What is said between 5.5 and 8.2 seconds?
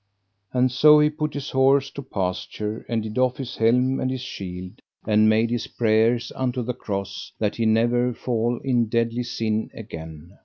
his prayers unto the Cross that he never